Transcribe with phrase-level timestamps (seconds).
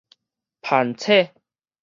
[0.63, 1.29] 攀扯